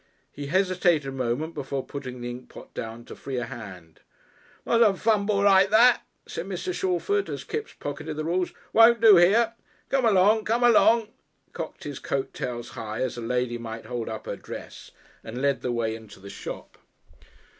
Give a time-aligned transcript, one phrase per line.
[0.31, 3.99] He hesitated a moment before putting the inkpot down to free a hand.
[4.65, 6.73] "Mustn't fumble like that," said Mr.
[6.73, 8.51] Shalford as Kipps pocketed the rules.
[8.73, 9.53] "Won't do here.
[9.89, 13.85] Come along, come along," and he cocked his coat tails high, as a lady might
[13.85, 14.89] hold up her dress,
[15.23, 16.79] and led the way into the shop.